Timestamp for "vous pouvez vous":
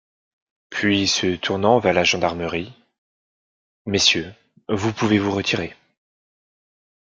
4.67-5.29